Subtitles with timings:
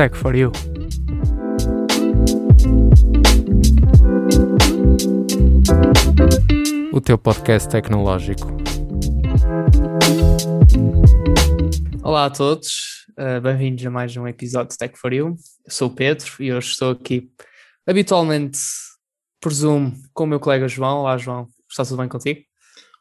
[0.00, 0.50] Tech for You.
[6.90, 8.46] O teu podcast tecnológico.
[12.02, 15.36] Olá a todos, uh, bem-vindos a mais um episódio de Tech for You.
[15.66, 17.30] Eu sou o Pedro e hoje estou aqui
[17.86, 18.58] habitualmente,
[19.38, 21.00] presumo, com o meu colega João.
[21.00, 22.40] Olá João, está tudo bem contigo?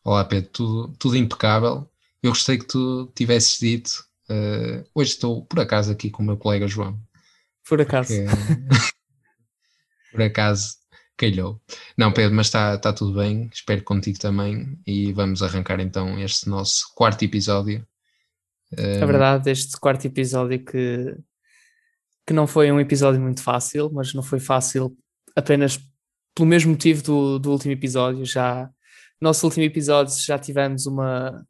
[0.03, 1.89] Olá Pedro, tudo, tudo impecável.
[2.21, 6.37] Eu gostei que tu tivesses dito Uh, hoje estou, por acaso, aqui com o meu
[6.37, 6.99] colega João.
[7.67, 8.13] Por acaso.
[8.13, 8.93] Porque,
[10.11, 10.75] por acaso,
[11.17, 11.61] calhou.
[11.97, 13.49] Não, Pedro, mas está tá tudo bem.
[13.51, 14.79] Espero contigo também.
[14.85, 17.85] E vamos arrancar então este nosso quarto episódio.
[18.71, 21.15] É verdade, este quarto episódio que,
[22.25, 24.95] que não foi um episódio muito fácil, mas não foi fácil
[25.35, 25.79] apenas
[26.35, 28.23] pelo mesmo motivo do, do último episódio.
[28.25, 28.69] Já
[29.19, 31.43] no nosso último episódio já tivemos uma,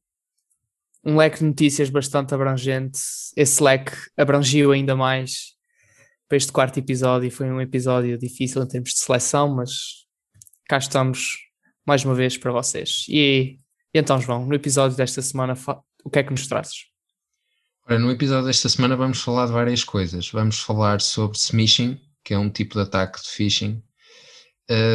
[1.03, 2.99] um leque de notícias bastante abrangente.
[3.35, 5.57] Esse leque abrangiu ainda mais
[6.29, 10.05] para este quarto episódio foi um episódio difícil em termos de seleção, mas
[10.67, 11.39] cá estamos
[11.83, 13.05] mais uma vez para vocês.
[13.09, 13.59] E,
[13.91, 15.55] e então, João, no episódio desta semana,
[16.05, 16.85] o que é que nos trazes?
[17.89, 20.29] No episódio desta semana vamos falar de várias coisas.
[20.29, 23.81] Vamos falar sobre smishing, que é um tipo de ataque de phishing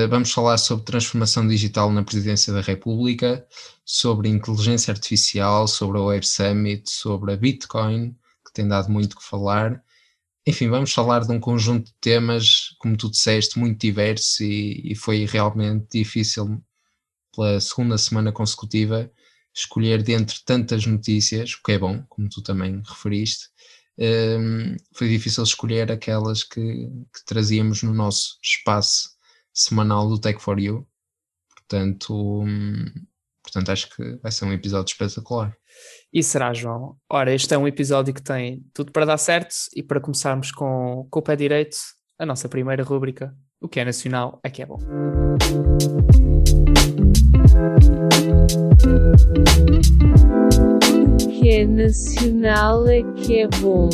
[0.09, 3.47] vamos falar sobre transformação digital na presidência da República,
[3.85, 8.13] sobre inteligência artificial, sobre a Web Summit, sobre a Bitcoin,
[8.47, 9.83] que tem dado muito que falar.
[10.47, 14.95] Enfim, vamos falar de um conjunto de temas, como tu disseste, muito diversos e, e
[14.95, 16.63] foi realmente difícil,
[17.35, 19.11] pela segunda semana consecutiva,
[19.55, 23.49] escolher dentre tantas notícias, o que é bom, como tu também referiste.
[23.99, 29.14] Um, ehm, foi difícil escolher aquelas que, que trazíamos no nosso espaço
[29.55, 30.87] semanal do Tech for You.
[31.57, 32.85] Portanto, hum,
[33.43, 35.57] portanto, acho que vai ser um episódio espetacular.
[36.13, 36.97] E será, João?
[37.09, 41.07] Ora, este é um episódio que tem tudo para dar certo e para começarmos com,
[41.11, 41.77] com o pé direito,
[42.19, 44.79] a nossa primeira rúbrica, o que é nacional é que é bom.
[51.23, 53.89] O que é nacional é que é bom.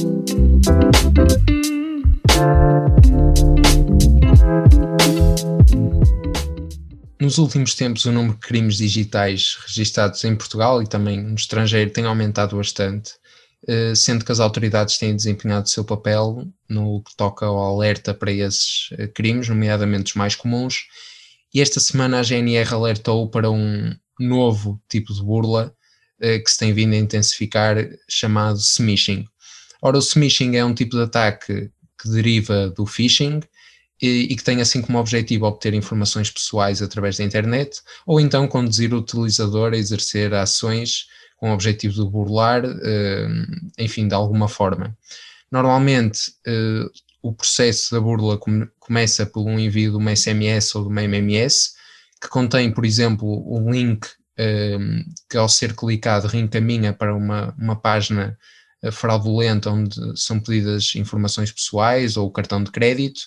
[7.21, 11.91] Nos últimos tempos, o número de crimes digitais registados em Portugal e também no estrangeiro
[11.91, 13.13] tem aumentado bastante,
[13.69, 18.15] eh, sendo que as autoridades têm desempenhado o seu papel no que toca ao alerta
[18.15, 20.87] para esses eh, crimes, nomeadamente os mais comuns.
[21.55, 25.75] E esta semana a GNR alertou para um novo tipo de burla
[26.21, 27.77] eh, que se tem vindo a intensificar,
[28.09, 29.25] chamado smishing.
[29.83, 33.41] Ora, o smishing é um tipo de ataque que deriva do phishing
[34.01, 38.49] e, e, que tem assim como objetivo obter informações pessoais através da internet, ou então
[38.49, 41.07] conduzir o utilizador a exercer ações
[41.37, 44.97] com o objetivo de burlar, uh, enfim, de alguma forma.
[45.51, 46.91] Normalmente, uh,
[47.23, 51.03] o processo da burla com, começa por um envio de uma SMS ou de uma
[51.03, 51.73] MMS,
[52.21, 57.77] que contém, por exemplo, um link uh, que, ao ser clicado, reencaminha para uma, uma
[57.77, 58.39] página
[58.93, 63.21] fraudulenta onde são pedidas informações pessoais ou o cartão de crédito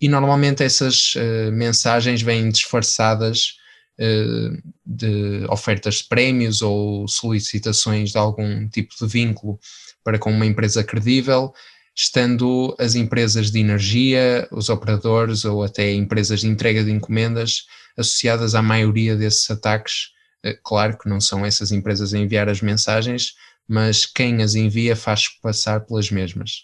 [0.00, 3.56] E normalmente essas uh, mensagens vêm disfarçadas
[3.98, 9.58] uh, de ofertas de prémios ou solicitações de algum tipo de vínculo
[10.04, 11.52] para com uma empresa credível,
[11.94, 18.54] estando as empresas de energia, os operadores ou até empresas de entrega de encomendas associadas
[18.54, 20.12] à maioria desses ataques.
[20.44, 23.34] Eh, claro que não são essas empresas a enviar as mensagens,
[23.66, 26.62] mas quem as envia faz passar pelas mesmas.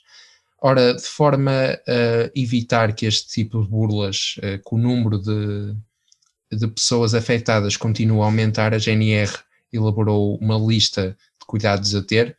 [0.67, 5.77] Ora, de forma a evitar que este tipo de burlas, uh, que o número de,
[6.51, 9.31] de pessoas afetadas continue a aumentar, a GNR
[9.71, 12.35] elaborou uma lista de cuidados a ter.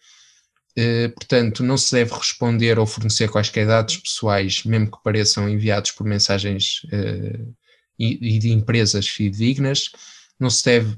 [0.75, 5.91] Uh, portanto, não se deve responder ou fornecer quaisquer dados pessoais, mesmo que pareçam enviados
[5.91, 7.55] por mensagens uh,
[7.99, 9.91] e, e, de empresas fidedignas.
[10.39, 10.97] Não se deve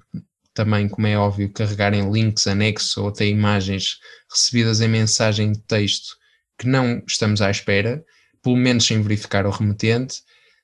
[0.53, 3.99] também, como é óbvio, carregar em links, anexos ou até imagens
[4.31, 6.15] recebidas em mensagem de texto
[6.57, 8.03] que não estamos à espera,
[8.41, 10.21] pelo menos sem verificar o remetente.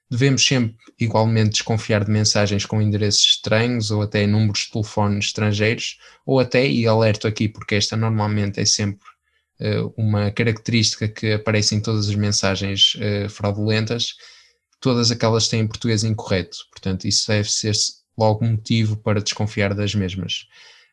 [0.10, 5.98] Devemos sempre igualmente desconfiar de mensagens com endereços estranhos ou até números de telefone estrangeiros,
[6.25, 9.06] ou até, e alerto aqui porque esta normalmente é sempre
[9.60, 14.16] uh, uma característica que aparece em todas as mensagens uh, fraudulentas,
[14.80, 17.74] todas aquelas têm português incorreto, portanto isso deve ser
[18.18, 20.45] logo motivo para desconfiar das mesmas.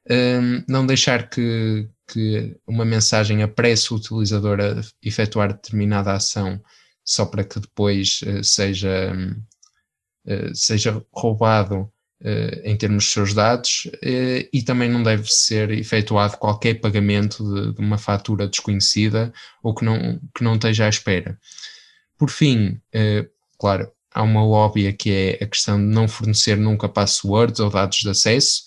[0.09, 6.61] Um, não deixar que, que uma mensagem apresse o utilizador a efetuar determinada ação
[7.05, 9.13] só para que depois uh, seja,
[10.27, 11.91] uh, seja roubado
[12.23, 13.91] uh, em termos dos seus dados
[14.53, 19.85] e também não deve ser efetuado qualquer pagamento de, de, uma fatura desconhecida ou que
[19.85, 21.39] não, que não esteja à espera.
[22.17, 22.79] Por fim,
[23.59, 27.99] claro, há uma óbvia que é a questão de não fornecer nunca passwords ou dados
[27.99, 28.65] de acesso,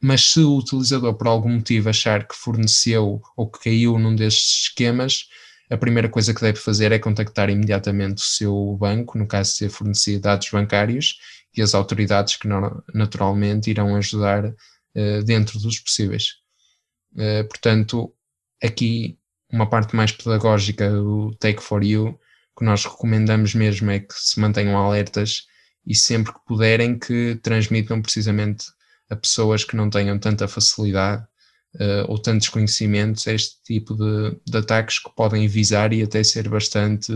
[0.00, 4.62] mas se o utilizador por algum motivo achar que forneceu ou que caiu num destes
[4.64, 5.26] esquemas,
[5.72, 9.56] a primeira coisa que deve fazer é contactar imediatamente o seu banco, no caso de
[9.56, 11.18] ser fornecido dados bancários,
[11.56, 12.48] e as autoridades que
[12.94, 16.34] naturalmente irão ajudar uh, dentro dos possíveis.
[17.14, 18.12] Uh, portanto,
[18.62, 19.18] aqui
[19.50, 22.18] uma parte mais pedagógica do Take for You,
[22.56, 25.46] que nós recomendamos mesmo é que se mantenham alertas
[25.86, 28.66] e sempre que puderem que transmitam precisamente
[29.12, 31.22] a pessoas que não tenham tanta facilidade
[31.74, 36.48] uh, ou tantos conhecimentos este tipo de, de, ataques que podem visar e até ser
[36.48, 37.12] bastante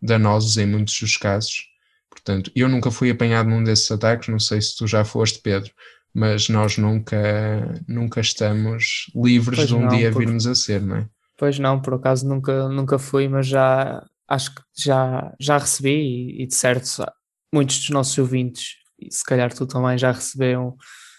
[0.00, 1.68] danosos em muitos dos casos.
[2.08, 5.70] Portanto, eu nunca fui apanhado num desses ataques, não sei se tu já foste, Pedro,
[6.14, 10.20] mas nós nunca, nunca estamos livres pois de um não, dia por...
[10.20, 11.06] virmos a ser, não é?
[11.36, 16.42] Pois não, por acaso nunca, nunca fui, mas já acho que já, já recebi e,
[16.42, 17.04] e de certo
[17.52, 20.76] muitos dos nossos ouvintes, e se calhar tu também já receberam,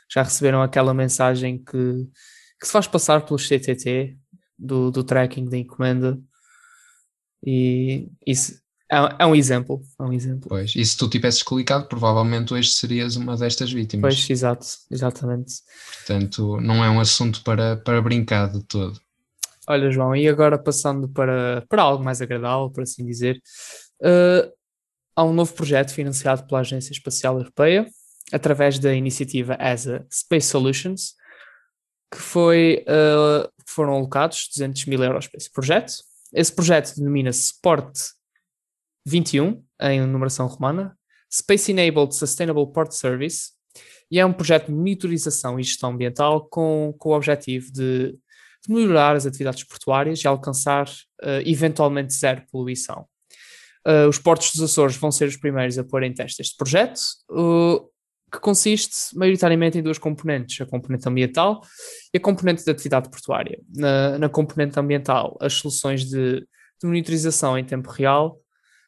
[0.10, 2.08] já receberam aquela mensagem que
[2.60, 4.18] que se faz passar pelo CTT
[4.58, 6.20] do, do tracking da encomenda
[7.46, 8.60] e isso
[8.92, 10.50] é, é, um exemplo, é um exemplo.
[10.50, 14.16] Pois, e se tu tivesses clicado, provavelmente hoje serias uma destas vítimas.
[14.16, 15.54] Pois, exato, exatamente.
[16.00, 19.00] Portanto, não é um assunto para, para brincar de todo.
[19.68, 23.40] Olha, João, e agora passando para, para algo mais agradável, por assim dizer,
[24.02, 24.52] uh,
[25.16, 27.86] há um novo projeto financiado pela Agência Espacial Europeia,
[28.32, 31.14] através da iniciativa ESA Space Solutions,
[32.12, 35.94] que foi, uh, foram alocados 200 mil euros para esse projeto.
[36.34, 37.96] Esse projeto denomina-se Port
[39.06, 40.98] 21, em numeração romana,
[41.32, 43.52] Space Enabled Sustainable Port Service,
[44.12, 48.74] e é um projeto de monitorização e gestão ambiental com, com o objetivo de, de
[48.74, 53.06] melhorar as atividades portuárias e alcançar uh, eventualmente zero poluição.
[53.88, 57.00] Uh, os portos dos Açores vão ser os primeiros a pôr em teste este projeto.
[58.32, 61.62] Que consiste maioritariamente em duas componentes, a componente ambiental
[62.14, 63.60] e a componente da atividade portuária.
[63.76, 68.40] Na, na componente ambiental, as soluções de, de, monitorização em tempo real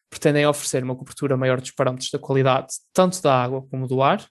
[0.10, 4.26] pretendem oferecer uma cobertura maior dos parâmetros da qualidade, tanto da água como do ar,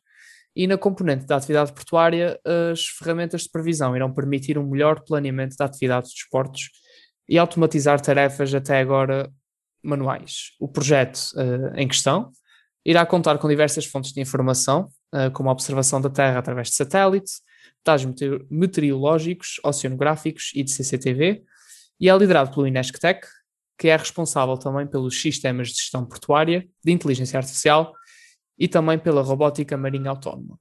[0.55, 5.57] e na componente da atividade portuária, as ferramentas de previsão irão permitir um melhor planeamento
[5.57, 6.71] da atividade dos portos
[7.29, 9.31] e automatizar tarefas até agora
[9.83, 10.51] manuais.
[10.59, 12.33] O projeto uh, em questão
[12.85, 14.89] irá contar com diversas fontes de informação,
[15.33, 17.33] como a observação da Terra através de satélite,
[17.85, 18.07] dados
[18.51, 21.43] meteorológicos, oceanográficos e de CCTV,
[21.99, 23.27] e é liderado pelo Inesctec,
[23.79, 27.95] que é responsável também pelos sistemas de gestão portuária, de inteligência artificial
[28.59, 30.59] e também pela robótica marinha autónoma.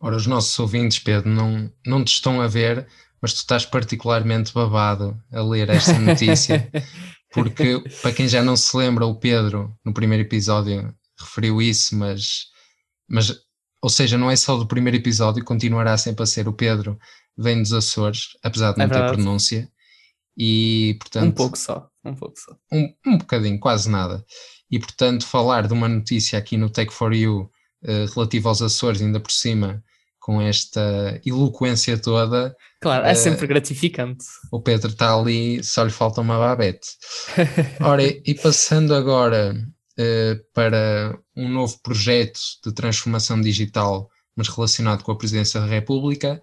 [0.00, 2.88] Ora, os nossos ouvintes, Pedro, não, não te estão a ver,
[3.22, 6.70] mas tu estás particularmente babado a ler esta notícia,
[7.32, 12.46] porque, para quem já não se lembra, o Pedro, no primeiro episódio, referiu isso, mas,
[13.08, 13.34] mas
[13.84, 16.98] ou seja, não é só do primeiro episódio, continuará sempre a ser o Pedro,
[17.36, 19.70] vem dos Açores, apesar de não é ter pronúncia.
[20.34, 21.26] E portanto.
[21.26, 22.56] Um pouco só, um pouco só.
[22.72, 24.24] Um, um bocadinho, quase nada.
[24.70, 27.50] E portanto, falar de uma notícia aqui no Take for You
[27.82, 29.84] uh, relativa aos Açores, ainda por cima,
[30.18, 32.56] com esta eloquência toda.
[32.80, 34.24] Claro, é uh, sempre gratificante.
[34.50, 36.88] O Pedro está ali, só lhe falta uma babete.
[37.84, 39.54] Ora, e passando agora
[39.98, 46.42] uh, para um novo projeto de transformação digital, mas relacionado com a Presidência da República.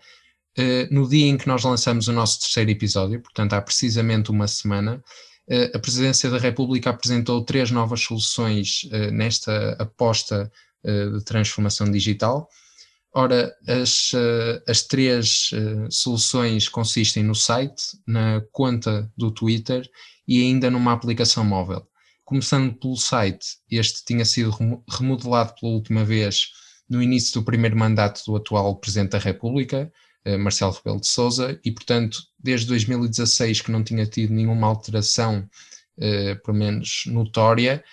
[0.57, 4.48] Uh, no dia em que nós lançamos o nosso terceiro episódio, portanto há precisamente uma
[4.48, 5.01] semana,
[5.50, 8.81] uh, a Presidência da República apresentou três novas soluções
[9.12, 10.51] nesta aposta
[10.83, 12.50] de transformação digital.
[13.13, 14.13] Ora, as,
[14.67, 15.51] as três
[15.91, 19.88] soluções consistem no site, na conta do Twitter
[20.27, 21.86] e ainda numa aplicação móvel.
[22.31, 24.55] Começando pelo site, este tinha sido
[24.89, 26.47] remodelado pela última vez
[26.89, 29.91] no início do primeiro mandato do atual Presidente da República,
[30.23, 35.45] eh, Marcelo Rebelo de Sousa, e portanto desde 2016 que não tinha tido nenhuma alteração,
[36.00, 37.83] eh, pelo menos notória,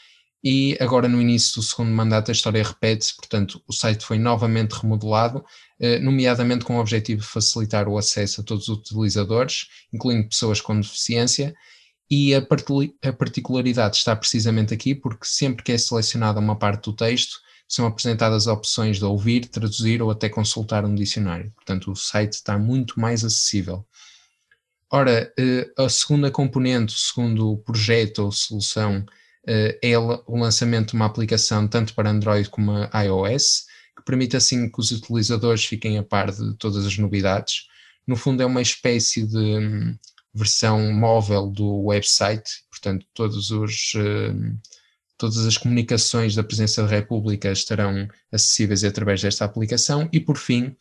[0.45, 4.71] e agora no início do segundo mandato a história repete-se, portanto o site foi novamente
[4.71, 5.45] remodelado,
[5.81, 10.61] eh, nomeadamente com o objetivo de facilitar o acesso a todos os utilizadores, incluindo pessoas
[10.61, 11.57] com deficiência,
[12.11, 16.93] e a, a particularidade está precisamente aqui, porque sempre que é selecionada uma parte do
[16.93, 17.39] texto,
[17.69, 21.53] são apresentadas opções de ouvir, traduzir ou até consultar um dicionário.
[21.55, 23.87] Portanto, o site está muito mais acessível.
[24.91, 29.05] Ora, eh, a segunda componente, o segundo projeto ou solução,
[29.47, 34.71] eh, é o lançamento de uma aplicação tanto para Android como iOS, que permite assim
[34.71, 37.67] que os utilizadores fiquem a par de todas as novidades.
[38.07, 39.99] No fundo, é uma espécie de hum,
[40.39, 44.57] versão móvel do website, portanto, todos os, hum,
[45.19, 50.09] todas as comunicações da presença da República estarão acessíveis através desta aplicação.
[50.13, 50.77] E, por fim,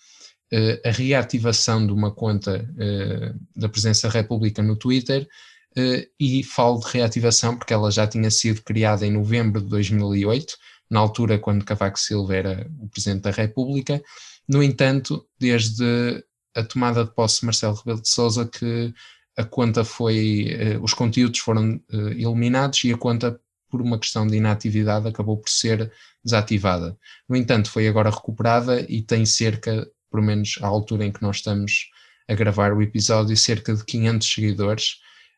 [0.52, 5.28] eh, a reativação de uma conta eh, da presença da República no Twitter.
[5.76, 10.56] Eh, e falo de reativação porque ela já tinha sido criada em novembro de 2008
[10.90, 14.02] na altura quando Cavaco Silva era o Presidente da República.
[14.48, 16.24] No entanto, desde
[16.56, 18.94] a tomada de posse de Marcelo Rebelo de Sousa que
[19.38, 23.40] a conta foi, eh, os conteúdos foram eh, eliminados e a conta,
[23.70, 25.92] por uma questão de inatividade, acabou por ser
[26.24, 26.98] desativada.
[27.30, 31.38] No entanto, foi agora recuperada e tem cerca, pelo menos à altura em que nós
[31.38, 31.90] estamos
[32.28, 34.96] a gravar o episódio, cerca de 500 seguidores.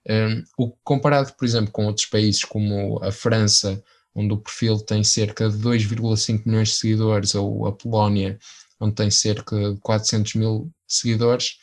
[0.10, 3.84] Um, o comparado, por exemplo, com outros países como a França
[4.16, 8.40] onde o perfil tem cerca de 2,5 milhões de seguidores, ou a Polónia,
[8.80, 11.58] onde tem cerca de 400 mil seguidores,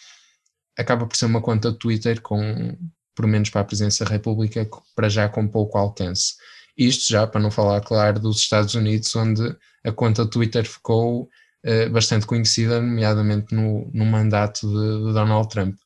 [0.77, 2.77] acaba por ser uma conta de Twitter com,
[3.15, 6.35] por menos para a presença da República, para já com pouco alcance.
[6.77, 11.91] Isto já para não falar, claro, dos Estados Unidos, onde a conta Twitter ficou uh,
[11.91, 15.77] bastante conhecida, nomeadamente no, no mandato de, de Donald Trump.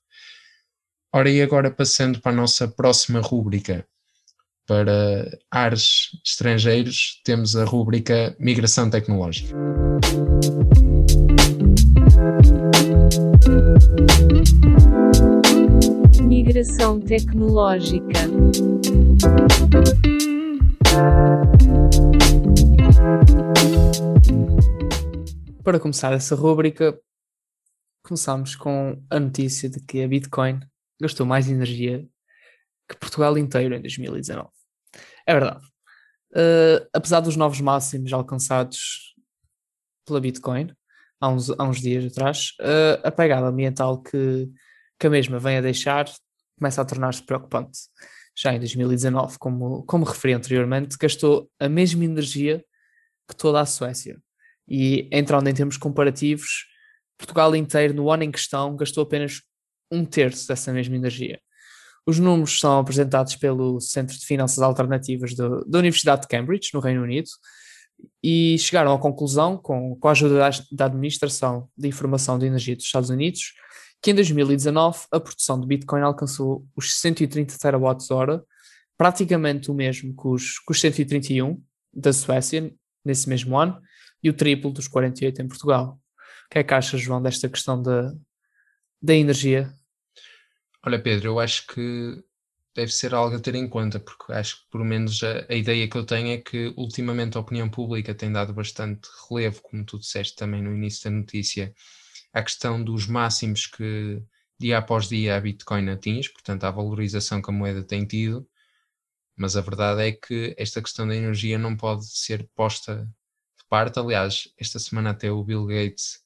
[1.13, 3.87] Ora, e agora passando para a nossa próxima rúbrica,
[4.67, 9.53] para ares estrangeiros, temos a rúbrica Migração Tecnológica.
[16.23, 18.21] Migração Tecnológica.
[25.63, 26.99] Para começar essa rúbrica,
[28.03, 30.61] começamos com a notícia de que a Bitcoin
[31.01, 32.07] gastou mais energia
[32.89, 34.49] que Portugal inteiro em 2019.
[35.27, 35.65] É verdade.
[36.33, 39.15] Uh, apesar dos novos máximos alcançados
[40.07, 40.73] pela Bitcoin
[41.21, 44.51] há uns, há uns dias atrás, uh, a pegada ambiental que,
[45.01, 46.05] que a mesma vem a deixar
[46.59, 47.79] começa a tornar-se preocupante.
[48.37, 52.63] Já em 2019, como, como referi anteriormente, gastou a mesma energia
[53.27, 54.21] que toda a Suécia.
[54.69, 56.67] E entrando em termos comparativos,
[57.19, 59.41] Portugal inteiro, no ano em questão, gastou apenas
[59.91, 61.41] um terço dessa mesma energia.
[62.07, 66.81] Os números são apresentados pelo Centro de Finanças Alternativas do, da Universidade de Cambridge, no
[66.81, 67.29] Reino Unido,
[68.23, 72.77] e chegaram à conclusão, com, com a ajuda da, da Administração de Informação de Energia
[72.77, 73.53] dos Estados Unidos,
[74.03, 78.45] que em 2019 a produção de Bitcoin alcançou os 130 terawatts-hora,
[78.97, 82.73] praticamente o mesmo que os, que os 131 da Suécia
[83.05, 83.81] nesse mesmo ano
[84.23, 85.99] e o triplo dos 48 em Portugal.
[86.47, 88.13] O que é que achas, João, desta questão da,
[89.01, 89.73] da energia
[90.83, 92.23] Olha, Pedro, eu acho que
[92.75, 95.89] deve ser algo a ter em conta, porque acho que, pelo menos, a, a, ideia
[95.89, 99.99] que eu tenho é que, ultimamente, a opinião pública tem dado bastante relevo, como tu
[99.99, 101.75] disseste também no início da notícia,
[102.33, 104.23] à questão dos máximos que,
[104.59, 108.47] dia após dia, a Bitcoin atinge, portanto, a valorização que a moeda tem tido.
[109.37, 113.07] Mas a verdade é que esta questão da energia não pode ser posta
[113.59, 113.99] de parte.
[113.99, 116.23] Aliás, esta semana até o Bill Gates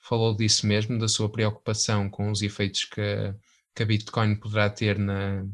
[0.00, 3.34] falou disso mesmo, da sua preocupação com os efeitos que
[3.78, 5.46] que a Bitcoin poderá ter na,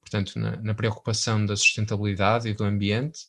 [0.00, 3.26] portanto, na, na preocupação da sustentabilidade e do ambiente.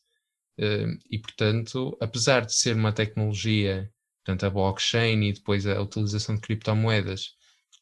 [0.57, 3.91] Uh, e, portanto, apesar de ser uma tecnologia,
[4.29, 7.29] portanto, a blockchain e depois a utilização de criptomoedas,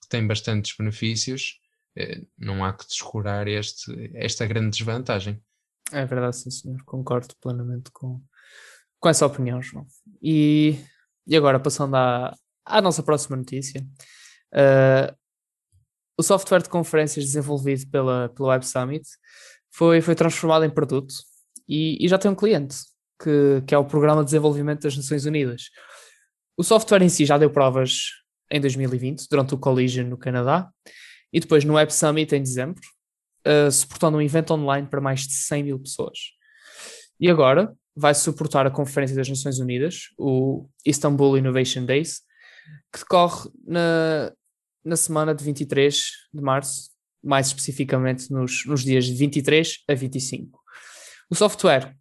[0.01, 1.59] que tem bastantes benefícios,
[1.97, 5.41] uh, não há que descurar este, esta grande desvantagem.
[5.91, 6.81] É verdade, sim, senhor.
[6.85, 8.21] Concordo plenamente com,
[8.99, 9.85] com essa opinião, João.
[10.21, 10.77] E,
[11.25, 12.33] e agora, passando à,
[12.65, 13.85] à nossa próxima notícia.
[14.53, 15.15] Uh,
[16.17, 19.07] o software de conferências desenvolvido pela, pela Web Summit
[19.69, 21.13] foi, foi transformado em produto
[21.67, 22.77] e, e já tem um cliente,
[23.21, 25.69] que, que é o Programa de Desenvolvimento das Nações Unidas.
[26.57, 28.09] O software em si já deu provas
[28.51, 30.67] em 2020, durante o Collision no Canadá,
[31.31, 32.81] e depois no Web Summit em dezembro,
[33.45, 36.17] uh, suportando um evento online para mais de 100 mil pessoas.
[37.19, 42.21] E agora vai suportar a Conferência das Nações Unidas, o Istanbul Innovation Days,
[42.91, 44.31] que decorre na,
[44.83, 46.89] na semana de 23 de março,
[47.23, 50.59] mais especificamente nos, nos dias de 23 a 25.
[51.29, 51.96] O software,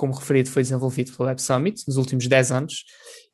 [0.00, 2.84] como referido, foi desenvolvido pela Web Summit nos últimos 10 anos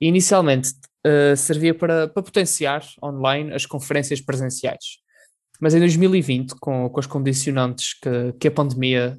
[0.00, 0.70] e inicialmente
[1.06, 4.98] uh, servia para, para potenciar online as conferências presenciais.
[5.60, 9.16] Mas em 2020, com, com as condicionantes que, que a pandemia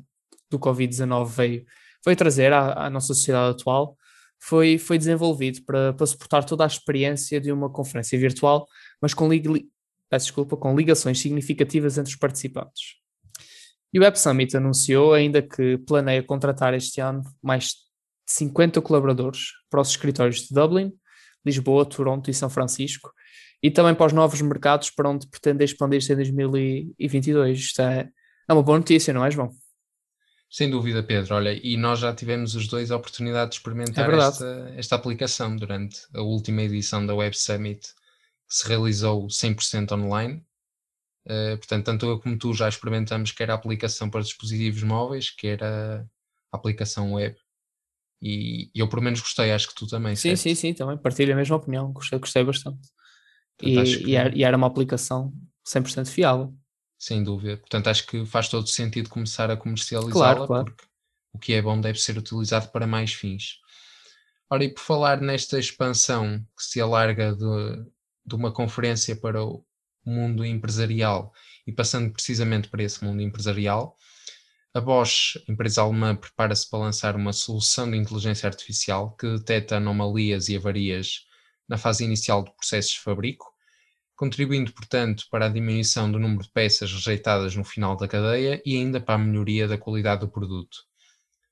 [0.52, 1.66] do Covid-19 veio,
[2.04, 3.96] veio trazer à, à, nossa sociedade atual,
[4.38, 8.68] foi, foi desenvolvido para, para suportar toda a experiência de uma conferência virtual,
[9.02, 9.30] mas com
[10.10, 12.98] peço desculpa, com ligações significativas entre os participantes.
[13.94, 19.52] E o Web Summit anunciou ainda que planeia contratar este ano mais de 50 colaboradores
[19.70, 20.92] para os escritórios de Dublin,
[21.46, 23.12] Lisboa, Toronto e São Francisco,
[23.64, 27.60] e também para os novos mercados para onde pretende expandir-se em 2022.
[27.60, 28.10] Isto é,
[28.48, 29.52] é uma boa notícia, não é, João?
[30.50, 31.36] Sem dúvida, Pedro.
[31.36, 35.56] Olha, e nós já tivemos os dois a oportunidade de experimentar é esta, esta aplicação
[35.56, 37.82] durante a última edição da Web Summit,
[38.48, 40.44] que se realizou 100% online.
[41.28, 45.62] Uh, portanto, tanto eu como tu já experimentamos quer a aplicação para dispositivos móveis, quer
[45.62, 46.06] a
[46.52, 47.36] aplicação web.
[48.22, 49.52] E, e eu, por menos, gostei.
[49.52, 50.16] Acho que tu também.
[50.16, 50.40] Sim, certo?
[50.40, 50.74] sim, sim.
[50.74, 51.92] Também partilho a mesma opinião.
[51.92, 52.88] Gostei, gostei bastante.
[53.58, 54.38] Portanto, e, que...
[54.38, 55.34] e, era, uma aplicação
[55.68, 56.54] 100% fiável.
[56.98, 57.58] Sem dúvida.
[57.58, 60.66] Portanto, acho que faz todo sentido começar a comercializá-la, claro, claro.
[60.66, 60.86] porque
[61.34, 63.60] o que é bom deve ser utilizado para mais fins.
[64.50, 67.86] Ora, e por falar nesta expansão que se alarga de,
[68.26, 69.64] de uma conferência para o
[70.10, 71.34] mundo empresarial
[71.66, 73.98] e passando precisamente para esse mundo empresarial,
[74.74, 80.50] a Bosch, empresa alemã, prepara-se para lançar uma solução de inteligência artificial que detecta anomalias
[80.50, 81.26] e avarias
[81.68, 83.46] na fase inicial do processo de fabrico,
[84.16, 88.76] contribuindo, portanto, para a diminuição do número de peças rejeitadas no final da cadeia e
[88.76, 90.78] ainda para a melhoria da qualidade do produto.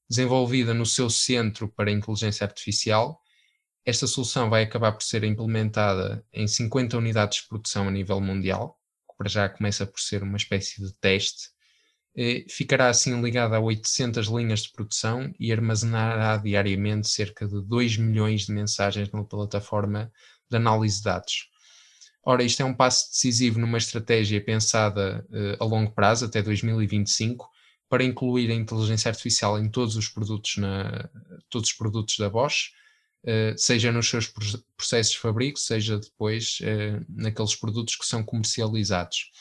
[0.08, 3.20] Desenvolvida no seu centro para inteligência artificial,
[3.86, 8.80] esta solução vai acabar por ser implementada em 50 unidades de produção a nível mundial,
[9.08, 11.50] que para já começa por ser uma espécie de teste,
[12.50, 18.46] ficará assim ligada a 800 linhas de produção e armazenará diariamente cerca de 2 milhões
[18.46, 20.12] de mensagens na plataforma
[20.50, 21.50] de análise de dados.
[22.24, 27.48] Ora, isto é um passo decisivo numa estratégia pensada uh, a longo prazo, até 2025,
[27.88, 31.08] para incluir a inteligência artificial em todos os produtos, na,
[31.50, 32.72] todos os produtos da Bosch,
[33.58, 34.32] seja nos seus
[34.78, 39.32] processos de fabrico, seja depois uh, naqueles produtos que são comercializados.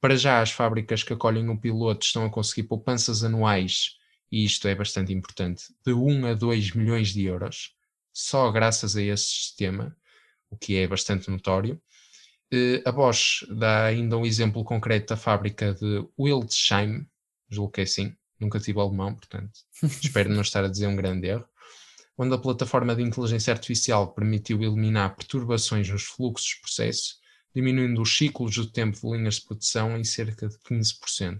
[0.00, 3.96] Para já, as fábricas que acolhem o piloto estão a conseguir poupanças anuais,
[4.30, 7.74] e isto é bastante importante, de 1 a 2 milhões de euros,
[8.12, 9.96] só graças a esse sistema,
[10.50, 11.80] o que é bastante notório.
[12.52, 17.06] Eh, a Bosch dá ainda um exemplo concreto da fábrica de Wildesheim,
[17.48, 19.58] julgo que é assim, nunca tive alemão, portanto
[20.02, 21.48] espero não estar a dizer um grande erro,
[22.16, 27.24] onde a plataforma de inteligência artificial permitiu eliminar perturbações nos fluxos de processo
[27.54, 31.38] diminuindo os ciclos de tempo de linhas de produção em cerca de 15%.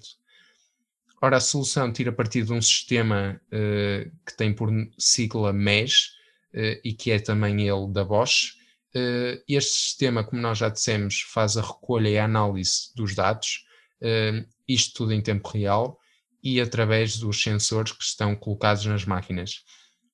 [1.21, 6.11] Ora, a solução tira partido de um sistema uh, que tem por sigla MES
[6.55, 8.53] uh, e que é também ele da Bosch.
[8.95, 13.65] Uh, este sistema, como nós já dissemos, faz a recolha e a análise dos dados,
[14.69, 15.99] isto tudo em tempo real
[16.43, 19.65] e através dos sensores que estão colocados nas máquinas.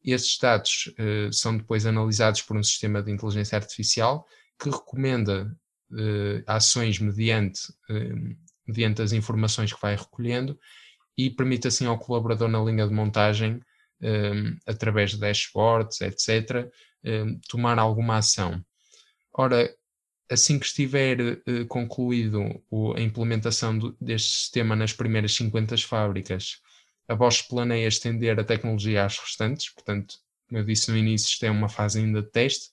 [0.04, 0.94] Estes dados
[1.32, 4.26] são depois analisados por um sistema de inteligência artificial
[4.60, 5.50] que recomenda
[5.90, 8.36] uh, ações mediante, uh,
[8.66, 10.58] mediante as informações que vai recolhendo
[11.16, 13.60] e permite assim ao colaborador na linha de montagem,
[14.02, 16.70] um, através de dashboards, etc.,
[17.04, 18.64] um, tomar alguma ação.
[19.32, 19.74] Ora,
[20.30, 22.40] assim que estiver uh, concluído
[22.96, 26.60] a implementação deste sistema nas primeiras 50 fábricas,
[27.10, 30.14] a Bosch planeia estender a tecnologia às restantes, portanto,
[30.48, 32.70] como eu disse no início, isto é uma fase ainda de teste,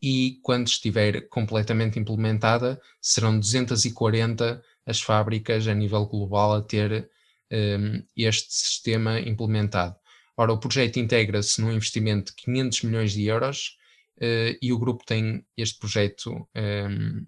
[0.00, 7.10] e quando estiver completamente implementada, serão 240 as fábricas a nível global a ter
[7.50, 9.96] um, este sistema implementado.
[10.36, 13.78] Ora, o projeto integra-se num investimento de 500 milhões de euros
[14.18, 17.26] uh, e o grupo tem este projeto um,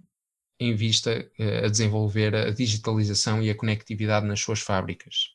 [0.60, 5.32] em vista uh, a desenvolver a digitalização e a conectividade nas suas fábricas.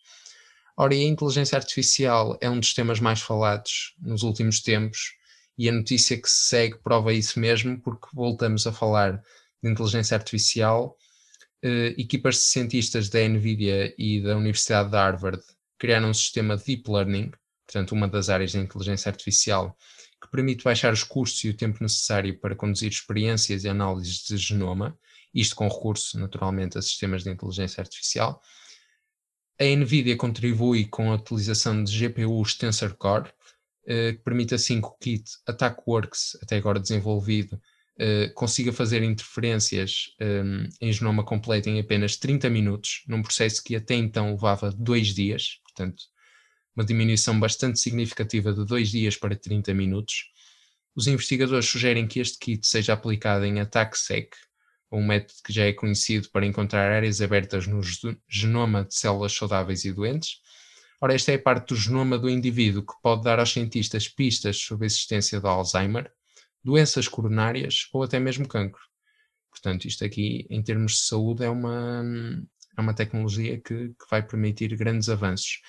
[0.77, 5.13] Ora, e a inteligência artificial é um dos temas mais falados nos últimos tempos
[5.57, 9.21] e a notícia que se segue prova isso mesmo, porque voltamos a falar
[9.63, 10.97] de inteligência artificial.
[11.63, 15.41] Uh, equipas de cientistas da NVIDIA e da Universidade de Harvard
[15.79, 17.31] criaram um sistema de Deep Learning,
[17.65, 19.77] portanto, uma das áreas da inteligência artificial,
[20.21, 24.37] que permite baixar os custos e o tempo necessário para conduzir experiências e análises de
[24.37, 24.97] genoma,
[25.33, 28.41] isto com recurso, naturalmente, a sistemas de inteligência artificial.
[29.59, 33.31] A NVIDIA contribui com a utilização de GPUs Tensor Core,
[33.87, 37.53] eh, que permite assim que o kit AttackWorks, até agora desenvolvido,
[37.99, 43.75] uh, consiga fazer interferências ehm, em genoma completo em apenas 30 minutos, num processo que
[43.75, 46.03] até então levava dois dias, portanto,
[46.75, 50.31] uma diminuição bastante significativa de dois dias para 30 minutos.
[50.95, 54.35] Os investigadores sugerem que este kit seja aplicado em AttackSec,
[54.91, 57.81] um método que já é conhecido para encontrar áreas abertas no
[58.27, 60.39] genoma de células saudáveis e doentes,
[61.01, 64.57] Ora, esta é a parte do genoma do indivíduo que pode dar aos cientistas pistas
[64.57, 66.11] sobre a existência de Alzheimer,
[66.63, 68.81] doenças coronárias ou até mesmo cancro.
[69.51, 72.03] Portanto, isto aqui, em termos de saúde, é uma,
[72.77, 75.61] é uma tecnologia que, que vai permitir grandes avanços.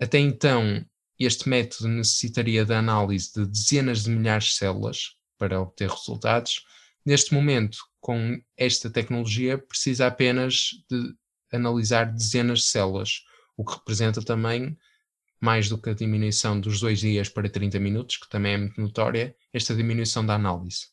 [0.00, 0.84] Até então,
[1.18, 6.64] este método necessitaria da análise de dezenas de milhares de células, para obter resultados.
[7.04, 11.14] Neste momento, com esta tecnologia, precisa apenas de
[11.52, 13.22] analisar dezenas de células,
[13.56, 14.76] o que representa também
[15.40, 18.80] mais do que a diminuição dos dois dias para 30 minutos, que também é muito
[18.80, 20.88] notória, esta diminuição da análise.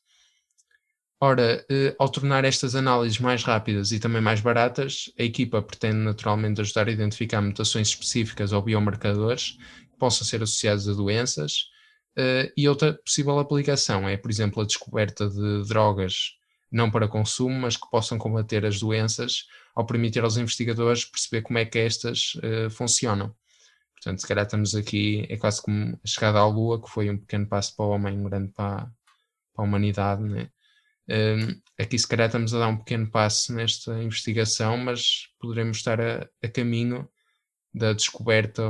[1.19, 5.98] Ora, eh, ao tornar estas análises mais rápidas e também mais baratas, a equipa pretende
[5.98, 9.58] naturalmente ajudar a identificar mutações específicas ou biomarcadores
[9.91, 11.69] que possam ser associados a doenças.
[12.15, 16.38] Eh, e outra possível aplicação é, por exemplo, a descoberta de drogas
[16.72, 21.58] não para consumo, mas que possam combater as doenças ao permitir aos investigadores perceber como
[21.58, 23.34] é que estas uh, funcionam.
[23.96, 27.18] Portanto, se calhar estamos aqui, é quase como a chegada à Lua, que foi um
[27.18, 28.90] pequeno passo para o homem, um grande para,
[29.54, 30.50] para a humanidade, né?
[31.10, 36.00] Um, aqui se calhar estamos a dar um pequeno passo nesta investigação, mas poderemos estar
[36.00, 37.10] a, a caminho
[37.74, 38.64] da descoberta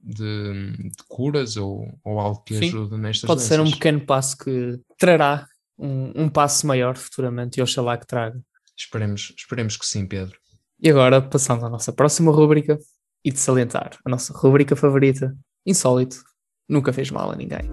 [0.00, 3.48] de, de curas ou, ou, algo que Sim, ajude nestas pode doenças.
[3.48, 5.46] ser um pequeno passo que trará
[5.78, 8.40] um, um passo maior futuramente e oxalá que traga.
[8.76, 10.38] Esperemos, esperemos que sim, Pedro.
[10.80, 12.78] E agora passamos à nossa próxima rúbrica
[13.24, 15.34] e de salientar a nossa rúbrica favorita,
[15.66, 16.16] Insólito,
[16.68, 17.68] nunca fez mal a ninguém.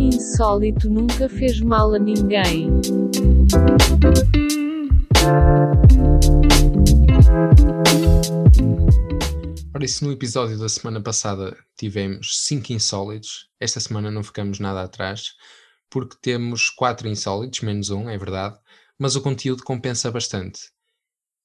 [0.00, 2.70] Insólito nunca fez mal a ninguém.
[9.78, 14.82] Ora, isso no episódio da semana passada tivemos 5 insólitos, esta semana não ficamos nada
[14.82, 15.36] atrás,
[15.88, 18.58] porque temos 4 insólitos, menos um, é verdade,
[18.98, 20.72] mas o conteúdo compensa bastante.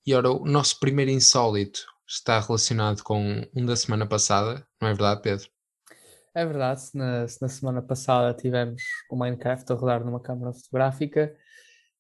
[0.04, 4.94] E ora, o nosso primeiro insólito está relacionado com um da semana passada, não é
[4.94, 5.48] verdade, Pedro?
[6.34, 11.36] É verdade, na, na semana passada tivemos o Minecraft a rodar numa câmara fotográfica.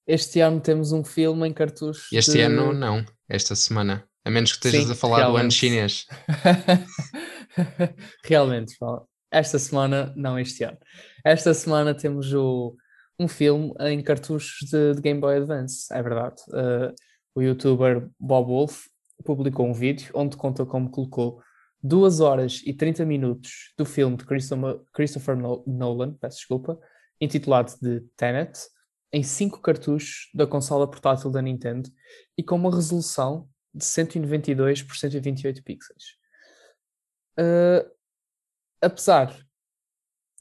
[0.07, 2.07] Este ano temos um filme em cartucho.
[2.11, 2.41] Este de...
[2.41, 4.03] ano não, esta semana.
[4.25, 5.38] A menos que estejas Sim, a falar realmente.
[5.38, 6.05] do ano chinês.
[8.23, 8.75] realmente,
[9.31, 10.77] esta semana, não este ano.
[11.25, 12.75] Esta semana temos o,
[13.19, 16.41] um filme em cartuchos de, de Game Boy Advance, é verdade.
[16.49, 16.93] Uh,
[17.36, 18.86] o youtuber Bob Wolf
[19.25, 21.41] publicou um vídeo onde conta como colocou
[21.81, 25.36] 2 horas e 30 minutos do filme de Christopher
[25.67, 26.79] Nolan, peço desculpa,
[27.19, 28.57] intitulado de Tenet,
[29.12, 31.89] em 5 cartuchos da consola portátil da Nintendo
[32.38, 36.17] e com uma resolução de 192 por 128 pixels.
[37.39, 37.89] Uh,
[38.81, 39.36] apesar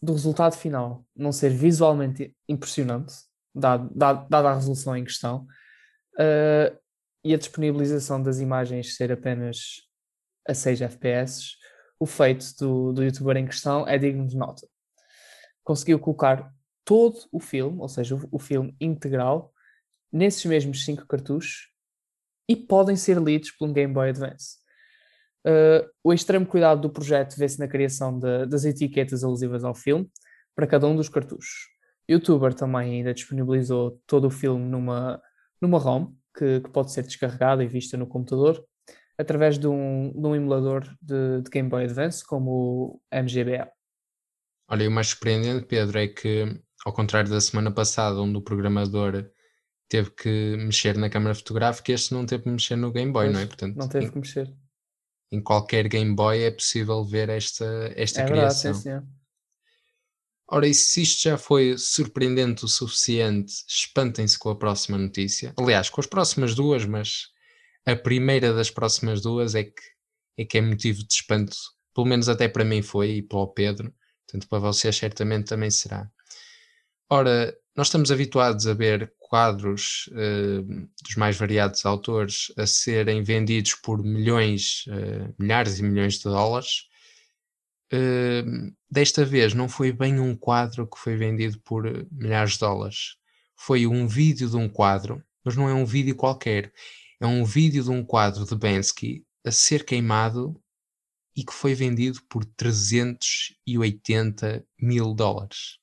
[0.03, 3.15] do resultado final não ser visualmente impressionante,
[3.55, 5.47] dada, dada a resolução em questão,
[6.15, 6.79] uh,
[7.25, 9.89] e a disponibilização das imagens ser apenas
[10.47, 11.57] a 6 FPS,
[12.01, 14.67] o feito do, do youtuber em questão é digno de nota.
[15.63, 16.53] Conseguiu colocar
[16.85, 19.55] todo o filme, ou seja, o, o filme integral,
[20.13, 21.72] nesses mesmos 5 cartuchos
[22.53, 24.59] e podem ser lidos por um Game Boy Advance.
[25.47, 30.07] Uh, o extremo cuidado do projeto vê-se na criação de, das etiquetas alusivas ao filme
[30.55, 31.69] para cada um dos cartuchos.
[32.09, 35.21] Youtuber também ainda disponibilizou todo o filme numa,
[35.63, 38.63] numa ROM que, que pode ser descarregada e vista no computador
[39.17, 43.71] através de um, de um emulador de, de, Game Boy Advance como o MGBA.
[44.69, 49.25] Olha, o mais surpreendente, Pedro, é que ao contrário da semana passada, onde o programador
[49.89, 53.35] teve que mexer na câmara fotográfica, este não teve que mexer no Game Boy, pois,
[53.35, 53.47] não é?
[53.47, 54.53] Portanto, não teve em, que mexer.
[55.31, 58.73] Em qualquer Game Boy é possível ver esta, esta é criação.
[58.73, 59.13] Verdade, sim,
[60.49, 65.55] Ora, e se isto já foi surpreendente o suficiente, espantem-se com a próxima notícia.
[65.57, 67.29] Aliás, com as próximas duas, mas
[67.87, 69.93] a primeira das próximas duas é que
[70.37, 71.57] é, que é motivo de espanto.
[71.95, 73.95] Pelo menos até para mim foi e para o Pedro.
[74.27, 76.11] Portanto, para vocês certamente também será.
[77.11, 80.63] Ora, nós estamos habituados a ver quadros uh,
[81.03, 86.89] dos mais variados autores a serem vendidos por milhões, uh, milhares e milhões de dólares.
[87.93, 93.17] Uh, desta vez não foi bem um quadro que foi vendido por milhares de dólares.
[93.57, 96.71] Foi um vídeo de um quadro, mas não é um vídeo qualquer.
[97.19, 100.61] É um vídeo de um quadro de Bensky a ser queimado
[101.35, 105.81] e que foi vendido por 380 mil dólares.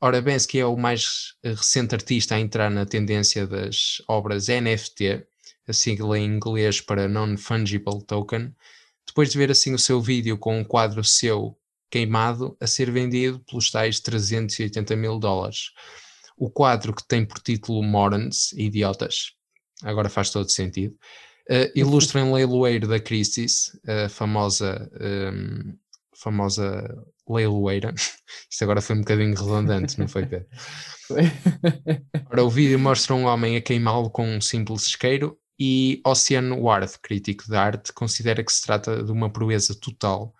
[0.00, 5.26] Ora, Bensky é o mais eh, recente artista a entrar na tendência das obras NFT,
[5.66, 8.54] a sigla em inglês para Non-Fungible Token,
[9.04, 11.58] depois de ver assim o seu vídeo com um quadro seu
[11.90, 15.72] queimado a ser vendido pelos tais 380 mil dólares.
[16.36, 19.32] O quadro que tem por título Morons, Idiotas,
[19.82, 20.94] agora faz todo sentido,
[21.50, 25.76] uh, ilustra em leiloeiro da Christie's, a famosa, um,
[26.20, 26.96] famosa
[27.28, 27.94] leiloeira.
[28.50, 30.48] Isto agora foi um bocadinho redundante, não foi, Pedro?
[32.30, 36.98] Ora, o vídeo mostra um homem a queimá-lo com um simples isqueiro e Ocean Ward,
[37.02, 40.34] crítico de arte, considera que se trata de uma proeza total,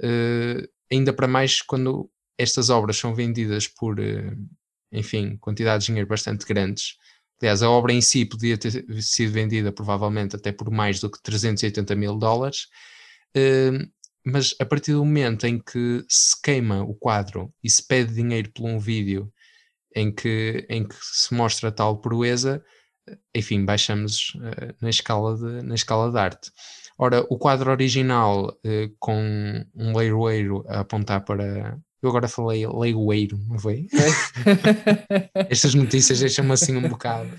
[0.00, 4.48] uh, ainda para mais quando estas obras são vendidas por, uh,
[4.90, 6.96] enfim, quantidades de dinheiro bastante grandes.
[7.40, 11.22] Aliás, a obra em si podia ter sido vendida provavelmente até por mais do que
[11.22, 12.66] 380 mil dólares,
[13.36, 13.86] uh,
[14.24, 18.50] mas a partir do momento em que se queima o quadro e se pede dinheiro
[18.52, 19.30] por um vídeo
[19.94, 22.64] em que, em que se mostra tal proeza,
[23.34, 26.50] enfim, baixamos uh, na, escala de, na escala de arte.
[26.98, 31.78] Ora, o quadro original uh, com um leiroeiro a apontar para.
[32.02, 33.86] Eu agora falei leiroeiro, não foi?
[35.48, 37.30] Estas notícias deixam-me assim um bocado.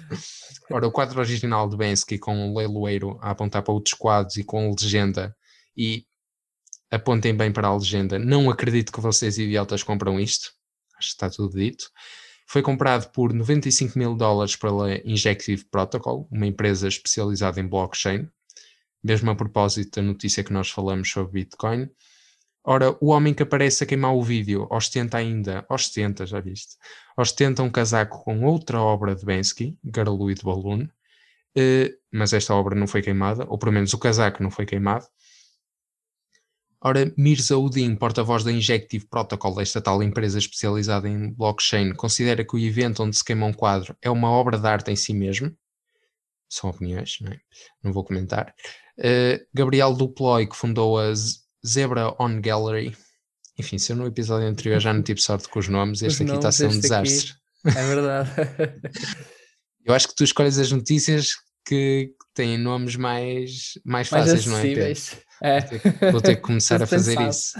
[0.71, 4.43] Ora, o quadro original de Bensky com um leiloeiro a apontar para outros quadros e
[4.43, 5.35] com legenda,
[5.77, 6.05] e
[6.95, 10.51] apontem bem para a legenda, não acredito que vocês idiotas compram isto,
[10.97, 11.89] acho que está tudo dito.
[12.47, 18.29] Foi comprado por 95 mil dólares pela Injective Protocol, uma empresa especializada em blockchain,
[19.03, 21.89] mesmo a propósito da notícia que nós falamos sobre Bitcoin.
[22.63, 26.75] Ora, o homem que aparece a queimar o vídeo ostenta ainda, ostenta, já viste,
[27.17, 30.87] ostenta um casaco com outra obra de Bensky, Garluid Balloon,
[31.55, 35.05] eh, mas esta obra não foi queimada, ou pelo menos o casaco não foi queimado.
[36.81, 42.55] Ora, Mirza Udin, porta-voz da Injective Protocol, esta tal empresa especializada em blockchain, considera que
[42.55, 45.55] o evento onde se queima um quadro é uma obra de arte em si mesmo.
[46.47, 47.39] São opiniões, não, é?
[47.83, 48.53] não vou comentar.
[48.99, 51.11] Uh, Gabriel Duploy, que fundou a
[51.65, 52.95] Zebra On Gallery.
[53.57, 56.29] Enfim, se eu no episódio anterior já não tive sorte com os nomes, este os
[56.29, 57.33] aqui está a ser um desastre.
[57.65, 58.29] Aqui, é verdade.
[59.83, 61.33] eu acho que tu escolhes as notícias
[61.65, 64.61] que têm nomes mais, mais, mais fáceis, não é?
[64.61, 65.01] Pedro?
[65.41, 66.11] É.
[66.11, 67.53] Vou, ter que, começar a fazer isso.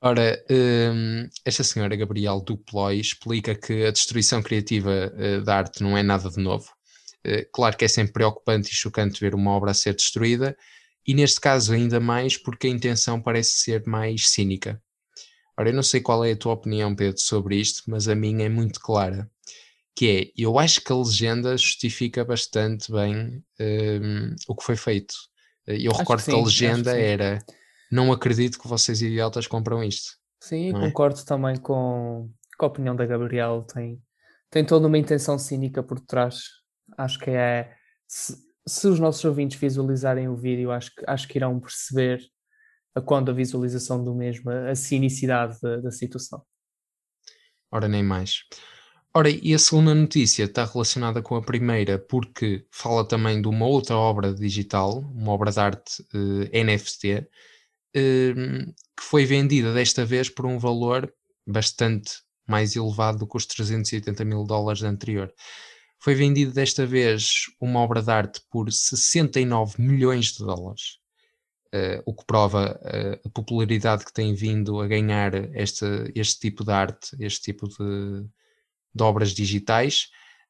[0.00, 5.96] Ora, um, esta senhora Gabriel Duploy explica que a destruição criativa uh, da arte não
[5.98, 6.68] é nada de novo.
[7.26, 10.56] Uh, claro que é sempre preocupante e chocante ver uma obra a ser destruída,
[11.06, 14.80] e neste caso ainda mais porque a intenção parece ser mais cínica.
[15.58, 18.46] Ora, eu não sei qual é a tua opinião, Pedro, sobre isto, mas a minha
[18.46, 19.28] é muito clara
[19.98, 25.12] que é, eu acho que a legenda justifica bastante bem um, o que foi feito.
[25.66, 27.38] Eu acho recordo que, sim, que, a legenda que era
[27.90, 30.12] não acredito que vocês idiotas compram isto.
[30.40, 30.72] Sim, é?
[30.72, 33.64] concordo também com, com, a opinião da Gabriel.
[33.64, 34.00] Tem,
[34.48, 36.44] tem toda uma intenção cínica por trás.
[36.96, 37.74] Acho que é.
[38.06, 38.36] Se,
[38.68, 42.20] se os nossos ouvintes visualizarem o vídeo, acho que, acho que irão perceber
[42.94, 46.40] a quando a visualização do mesmo, a cinicidade da, da situação.
[47.72, 48.44] Ora, nem mais.
[49.14, 53.66] Ora, e a segunda notícia está relacionada com a primeira, porque fala também de uma
[53.66, 56.04] outra obra digital, uma obra de arte
[56.52, 57.26] eh, NFT,
[57.94, 61.12] ehm, que foi vendida desta vez por um valor
[61.46, 65.32] bastante mais elevado do que os 380 mil dólares anterior.
[66.00, 70.98] Foi vendida desta vez uma obra de arte por 69 milhões de dólares,
[71.74, 72.80] uh, o que prova
[73.24, 78.28] a popularidade que tem vindo a ganhar este tipo de arte, este tipo de
[78.98, 80.08] de obras digitais.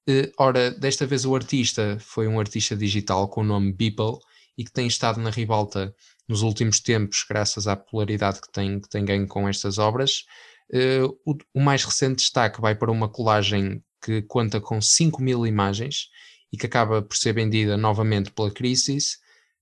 [0.08, 4.18] Uh, ora, desta vez o artista foi um artista digital com o nome Beeple
[4.56, 5.94] e que tem estado na ribalta
[6.26, 10.24] nos últimos tempos, graças à popularidade que tem, que tem ganho com estas obras.
[10.70, 11.16] Uh,
[11.54, 16.08] o, mais recente destaque vai para uma colagem que conta com 5 mil imagens
[16.52, 19.18] e que acaba por ser vendida novamente pela Crisis,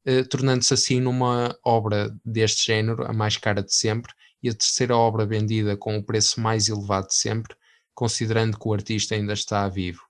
[0.09, 4.96] uh, tornando-se assim numa obra deste género, a mais cara de sempre, e a terceira
[4.96, 7.57] obra vendida com o preço mais elevado de sempre,
[7.97, 10.03] considerando que o artista ainda está vivo.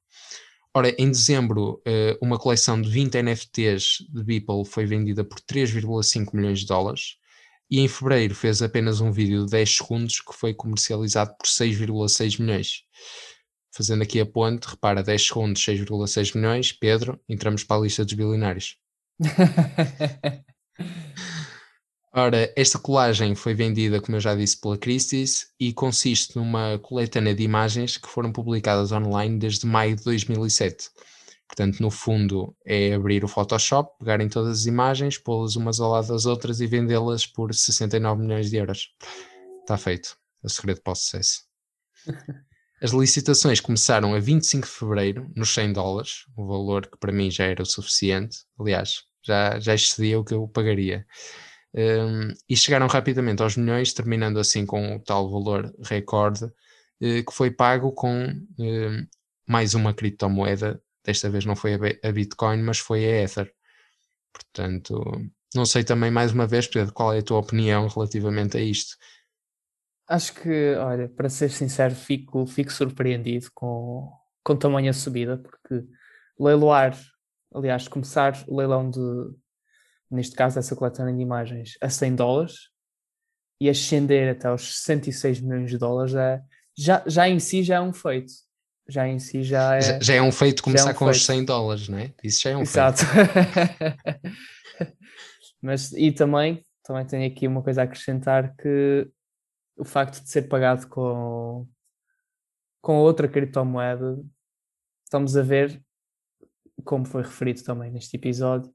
[0.74, 6.34] Ora, em dezembro, eh, uma coleção de 20 NFTs de Beeple foi vendida por 3,5
[6.34, 7.16] milhões de dólares
[7.70, 12.38] e em fevereiro fez apenas um vídeo de 10 segundos que foi comercializado por 6,6
[12.38, 12.82] milhões.
[13.74, 18.14] Fazendo aqui a ponte, repara, 10 segundos, 6,6 milhões, Pedro, entramos para a lista dos
[18.14, 18.76] bilionários.
[22.18, 27.34] Ora, esta colagem foi vendida, como eu já disse, pela Christie's e consiste numa coletânea
[27.34, 30.88] de imagens que foram publicadas online desde maio de 2007.
[31.46, 36.08] Portanto, no fundo, é abrir o Photoshop, pegarem todas as imagens, pô-las umas ao lado
[36.08, 38.94] das outras e vendê-las por 69 milhões de euros.
[39.60, 40.16] Está feito.
[40.42, 41.42] É o segredo para o sucesso.
[42.80, 47.30] As licitações começaram a 25 de fevereiro, nos 100 dólares, o valor que para mim
[47.30, 48.38] já era o suficiente.
[48.58, 51.06] Aliás, já, já excedia o que eu pagaria.
[51.76, 56.50] Um, e chegaram rapidamente aos milhões, terminando assim com o tal valor recorde, uh,
[57.00, 58.26] que foi pago com
[59.46, 60.80] mais uma criptomoeda.
[61.04, 63.52] Desta vez não foi a, Bitcoin, mas foi a Ether.
[64.32, 65.04] Portanto,
[65.54, 68.96] não sei também mais uma vez, Pedro, qual é a tua opinião relativamente a isto?
[70.08, 74.10] Acho que, olha, para ser sincero, fico, fico surpreendido com,
[74.42, 75.84] com tamanha subida, porque
[76.38, 76.98] leiloar,
[77.54, 79.00] aliás, começar o leilão de,
[80.10, 82.54] neste caso essa coletânea de imagens, a 100 dólares
[83.60, 86.42] e ascender até aos 66 milhões de dólares é,
[86.76, 88.32] já, já em si já é um feito.
[88.88, 89.80] Já em si já é.
[89.80, 91.16] Já, já é um feito começar é um com feito.
[91.16, 92.12] os 100 dólares, não é?
[92.22, 93.02] Isso já é um Exato.
[93.04, 94.36] feito.
[95.60, 99.10] Mas, e também, também tenho aqui uma coisa a acrescentar que
[99.76, 101.66] o facto de ser pagado com,
[102.80, 104.22] com outra criptomoeda,
[105.04, 105.82] estamos a ver,
[106.84, 108.72] como foi referido também neste episódio,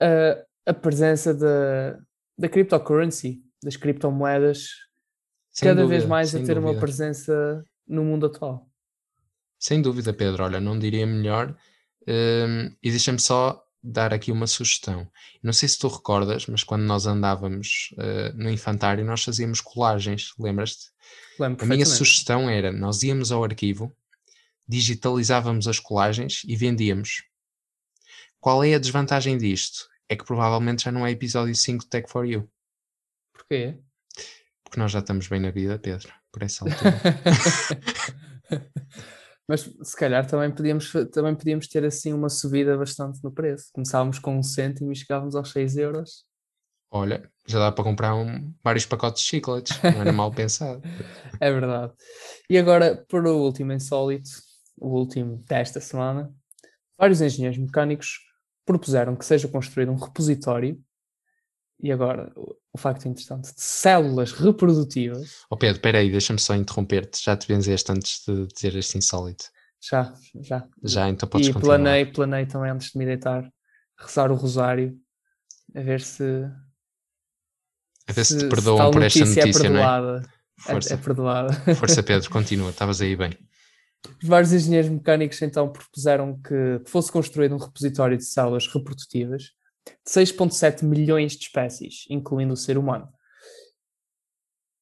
[0.00, 1.98] a, a presença da,
[2.38, 4.68] da cryptocurrency, das criptomoedas,
[5.52, 6.60] sem cada dúvida, vez mais a ter dúvida.
[6.60, 8.68] uma presença no mundo atual.
[9.58, 10.44] Sem dúvida, Pedro.
[10.44, 11.56] Olha, não diria melhor.
[12.06, 15.08] Um, e deixa-me só dar aqui uma sugestão.
[15.42, 20.32] Não sei se tu recordas, mas quando nós andávamos uh, no infantário, nós fazíamos colagens,
[20.38, 20.90] lembras-te?
[21.38, 23.94] Lembro A minha sugestão era: nós íamos ao arquivo,
[24.68, 27.22] digitalizávamos as colagens e vendíamos.
[28.40, 29.88] Qual é a desvantagem disto?
[30.08, 32.48] É que provavelmente já não é episódio 5 de Tech for You.
[33.32, 33.78] Porquê?
[34.64, 37.00] Porque nós já estamos bem na vida, Pedro, por essa altura.
[39.48, 43.70] Mas se calhar também podíamos, também podíamos ter assim uma subida bastante no preço.
[43.72, 46.24] Começávamos com um cêntimo e chegávamos aos 6 euros.
[46.90, 50.82] Olha, já dá para comprar um, vários pacotes de chicletes, não era mal pensado.
[51.40, 51.92] é verdade.
[52.48, 54.30] E agora, por o último insólito,
[54.76, 56.32] o último desta semana,
[56.98, 58.18] vários engenheiros mecânicos
[58.66, 60.78] propuseram que seja construído um repositório
[61.80, 65.44] e agora, o facto interessante de células reprodutivas.
[65.50, 67.22] Oh Pedro, espera aí, deixa-me só interromper-te.
[67.22, 69.44] Já te benzeste antes de dizer este insólito?
[69.80, 70.66] Já, já.
[70.82, 71.76] Já, então podes e continuar.
[71.76, 73.50] E planei, planei também antes de me deitar,
[73.98, 74.98] rezar o rosário,
[75.74, 76.24] a ver se...
[78.08, 80.22] A ver se, se te perdoam se por esta notícia, é, perdoada, não é?
[80.58, 80.94] Força.
[80.94, 81.52] É, é perdoada.
[81.74, 83.32] Força Pedro, continua, estavas aí bem.
[84.22, 89.52] Vários engenheiros mecânicos então propuseram que fosse construído um repositório de células reprodutivas
[90.04, 93.08] de 6,7 milhões de espécies, incluindo o ser humano.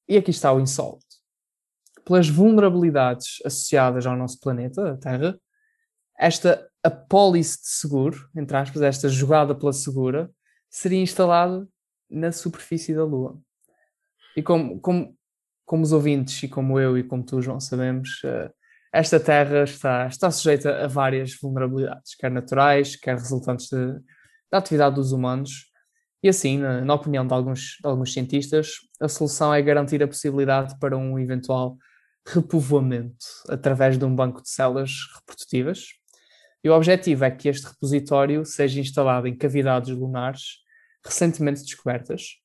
[0.08, 1.04] E aqui está o insólito.
[2.04, 5.38] Pelas vulnerabilidades associadas ao nosso planeta, a Terra,
[6.18, 10.30] esta apólice de seguro, entre aspas, esta jogada pela segura,
[10.70, 11.66] seria instalada
[12.10, 13.40] na superfície da Lua.
[14.36, 15.16] E como, como,
[15.64, 18.52] como os ouvintes, e como eu e como tu, João, sabemos, uh,
[18.94, 24.00] esta Terra está, está sujeita a várias vulnerabilidades, quer naturais, quer resultantes de,
[24.48, 25.68] da atividade dos humanos.
[26.22, 30.06] E assim, na, na opinião de alguns, de alguns cientistas, a solução é garantir a
[30.06, 31.76] possibilidade para um eventual
[32.24, 35.86] repovoamento através de um banco de células reprodutivas.
[36.62, 40.60] E o objetivo é que este repositório seja instalado em cavidades lunares
[41.04, 42.36] recentemente descobertas.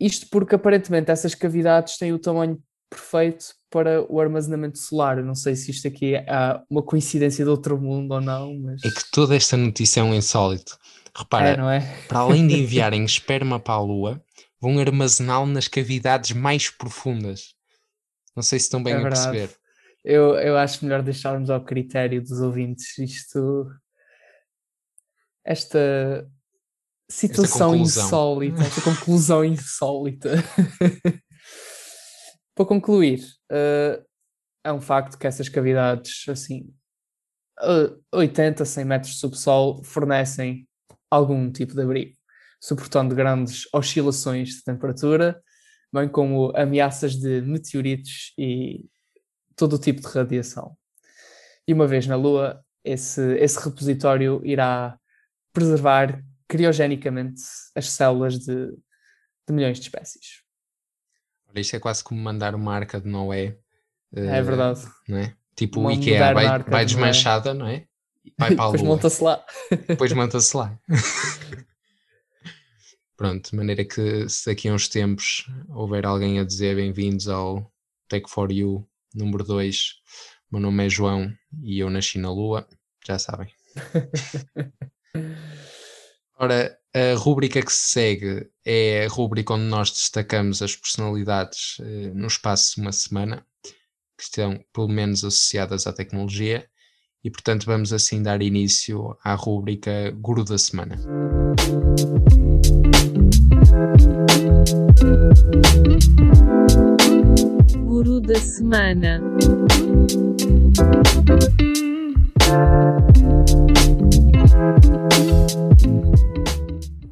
[0.00, 5.18] Isto porque aparentemente essas cavidades têm o tamanho perfeito para o armazenamento solar.
[5.18, 6.26] Eu não sei se isto aqui é
[6.68, 8.84] uma coincidência de outro mundo ou não, mas...
[8.84, 10.76] É que toda esta notícia é um insólito.
[11.16, 12.06] Repara, é, é?
[12.06, 14.22] para além de enviarem esperma para a Lua,
[14.60, 17.54] vão armazená-lo nas cavidades mais profundas.
[18.34, 19.50] Não sei se estão bem é a perceber.
[20.04, 23.66] Eu, eu acho melhor deixarmos ao critério dos ouvintes isto.
[25.44, 26.28] Esta
[27.08, 30.30] situação esta insólita, esta conclusão insólita.
[32.54, 34.04] para concluir, uh,
[34.64, 36.72] é um facto que essas cavidades, assim,
[38.12, 40.66] 80, 100 metros de subsolo, fornecem
[41.10, 42.16] algum tipo de abrigo,
[42.60, 45.42] suportando grandes oscilações de temperatura,
[45.92, 48.84] bem como ameaças de meteoritos e
[49.56, 50.76] todo o tipo de radiação.
[51.66, 54.98] E uma vez na Lua, esse, esse repositório irá
[55.52, 57.42] preservar criogenicamente
[57.76, 60.42] as células de, de milhões de espécies.
[61.54, 63.56] Isto é quase como mandar uma arca de Noé.
[64.12, 64.80] É verdade.
[65.08, 65.34] Não é?
[65.56, 67.86] Tipo o IKEA vai, vai desmanchada, não é?
[68.38, 69.44] Vai para a Depois monta-se lá.
[69.88, 70.78] Depois monta-se lá.
[73.16, 77.70] Pronto, de maneira que se daqui a uns tempos houver alguém a dizer bem-vindos ao
[78.08, 79.94] Tech for You número 2,
[80.50, 81.32] meu nome é João
[81.62, 82.66] e eu nasci na Lua,
[83.06, 83.52] já sabem.
[86.42, 92.12] Ora, a rúbrica que se segue é a rúbrica onde nós destacamos as personalidades eh,
[92.14, 93.44] no espaço de uma semana,
[94.16, 96.66] que estão pelo menos associadas à tecnologia,
[97.22, 100.96] e portanto vamos assim dar início à rúbrica Guru da Semana.
[107.84, 109.20] Guru da Semana.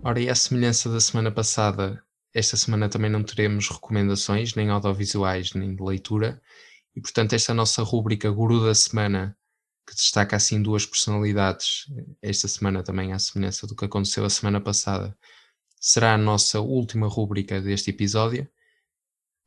[0.09, 2.03] Ora, e à semelhança da semana passada,
[2.33, 6.41] esta semana também não teremos recomendações, nem audiovisuais, nem de leitura,
[6.97, 9.37] e portanto esta nossa rúbrica Guru da Semana
[9.87, 11.85] que destaca assim duas personalidades
[12.23, 15.15] esta semana também, à semelhança do que aconteceu a semana passada,
[15.79, 18.49] será a nossa última rúbrica deste episódio.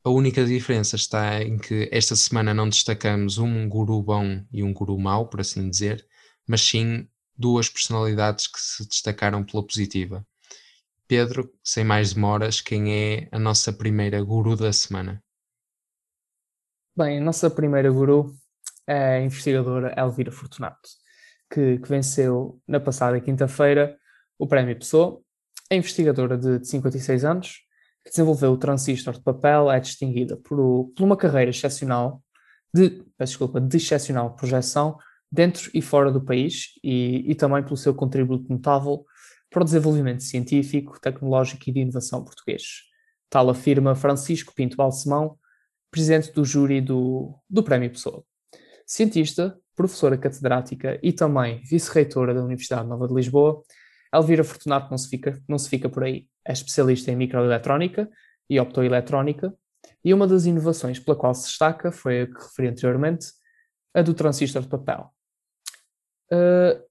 [0.04, 4.72] A única diferença está em que esta semana não destacamos um guru bom e um
[4.72, 6.06] guru mau, por assim dizer,
[6.46, 10.24] mas sim duas personalidades que se destacaram pela positiva.
[11.12, 15.22] Pedro, sem mais demoras, quem é a nossa primeira guru da semana?
[16.96, 18.34] Bem, a nossa primeira guru
[18.86, 20.88] é a investigadora Elvira Fortunato,
[21.52, 23.94] que, que venceu na passada quinta-feira
[24.38, 25.20] o Prémio Pessoa.
[25.70, 27.58] A investigadora de 56 anos,
[28.02, 32.22] que desenvolveu o transistor de papel, é distinguida por, por uma carreira excepcional
[32.74, 34.96] de, desculpa, de excepcional projeção
[35.30, 39.04] dentro e fora do país e, e também pelo seu contributo notável
[39.52, 42.84] para o desenvolvimento científico, tecnológico e de inovação português.
[43.28, 45.38] Tal afirma Francisco Pinto Balsemão,
[45.90, 48.24] presidente do júri do, do Prémio Pessoa.
[48.86, 53.62] Cientista, professora catedrática e também vice-reitora da Universidade Nova de Lisboa,
[54.12, 56.28] Elvira Fortunato não se fica, não se fica por aí.
[56.46, 58.10] É especialista em microeletrónica
[58.48, 59.54] e optoeletrónica,
[60.04, 63.26] e uma das inovações pela qual se destaca foi a que referi anteriormente,
[63.94, 65.10] a do transistor de papel.
[66.30, 66.82] Uh,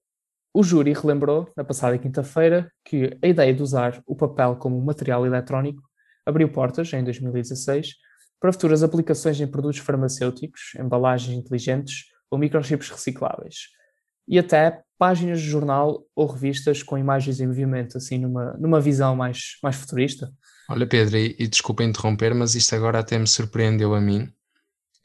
[0.54, 5.24] o júri relembrou, na passada quinta-feira, que a ideia de usar o papel como material
[5.24, 5.82] eletrónico
[6.26, 7.94] abriu portas, em 2016,
[8.38, 13.68] para futuras aplicações em produtos farmacêuticos, embalagens inteligentes ou microchips recicláveis.
[14.28, 19.16] E até páginas de jornal ou revistas com imagens em movimento, assim, numa, numa visão
[19.16, 20.30] mais, mais futurista.
[20.68, 24.30] Olha, Pedro, e, e desculpa interromper, mas isto agora até me surpreendeu a mim,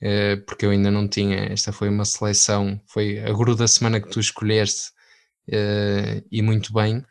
[0.02, 1.52] eh, porque eu ainda não tinha.
[1.52, 4.91] Esta foi uma seleção, foi a guru da semana que tu escolheste
[5.50, 7.04] uh, e muito bem.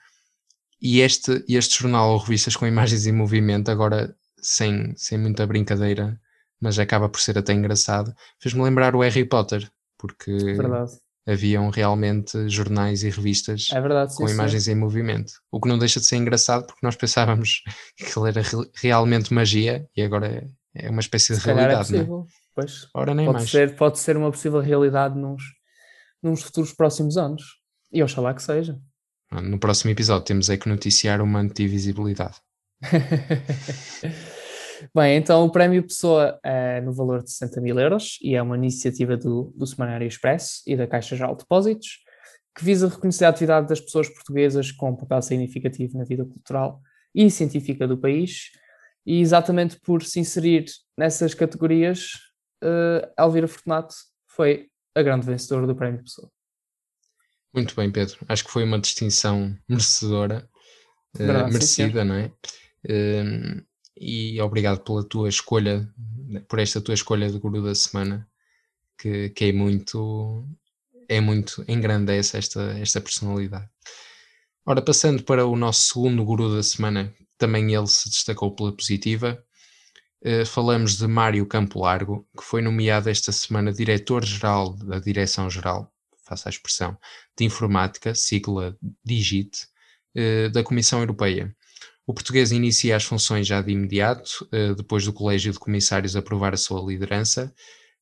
[0.80, 6.20] E este, este jornal ou revistas com imagens em movimento, agora sem, sem muita brincadeira,
[6.60, 9.68] mas acaba por ser até engraçado, fez-me lembrar o Harry Potter,
[9.98, 10.92] porque verdade.
[11.26, 14.72] haviam realmente jornais e revistas é verdade, com sim, imagens sim.
[14.72, 15.32] em movimento.
[15.50, 17.62] O que não deixa de ser engraçado, porque nós pensávamos
[17.96, 21.94] que aquilo era re realmente magia e agora é, é uma espécie de calhar realidade.
[21.94, 22.06] é não é?
[22.06, 22.26] possível.
[22.54, 23.50] Pois, Ora, nem pode, mais.
[23.50, 25.42] ser, pode ser uma possível realidade nos,
[26.22, 27.42] nos futuros próximos anos.
[27.96, 28.78] E oxalá que seja.
[29.32, 32.34] No próximo episódio temos é que noticiar uma antivisibilidade.
[34.94, 38.54] Bem, então o Prémio Pessoa é no valor de 60 mil euros e é uma
[38.54, 42.00] iniciativa do, do Semanário Expresso e da Caixa Geral de Depósitos
[42.54, 46.82] que visa reconhecer a atividade das pessoas portuguesas com um papel significativo na vida cultural
[47.14, 48.50] e científica do país
[49.06, 50.66] e exatamente por se inserir
[50.98, 52.10] nessas categorias,
[52.62, 53.94] uh, Elvira Fortunato
[54.26, 56.30] foi a grande vencedora do Prémio Pessoa.
[57.56, 58.18] Muito bem, Pedro.
[58.28, 60.46] Acho que foi uma distinção merecedora,
[61.14, 62.26] uh, sim, merecida, não é?
[62.84, 63.64] Uh,
[63.96, 65.88] e obrigado pela tua escolha,
[66.48, 68.28] por esta tua escolha de guru da semana,
[68.98, 70.46] que, que é muito,
[71.08, 73.70] é muito, engrandece esta, esta personalidade.
[74.66, 79.42] Ora, passando para o nosso segundo guru da semana, também ele se destacou pela positiva,
[80.26, 85.90] uh, falamos de Mário Campo Largo, que foi nomeado esta semana diretor-geral da Direção-Geral,
[86.26, 86.96] faça a expressão,
[87.36, 89.66] de Informática, sigla DIGIT,
[90.16, 91.54] uh, da Comissão Europeia.
[92.06, 96.54] O português inicia as funções já de imediato, uh, depois do Colégio de Comissários aprovar
[96.54, 97.54] a sua liderança,